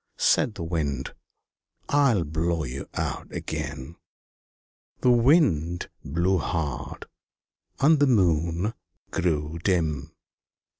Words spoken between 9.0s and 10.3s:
grew dim.